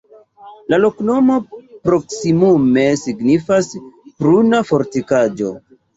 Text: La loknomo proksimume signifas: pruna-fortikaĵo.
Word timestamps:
La 0.73 0.77
loknomo 0.85 1.35
proksimume 1.89 2.85
signifas: 3.03 3.69
pruna-fortikaĵo. 4.23 5.53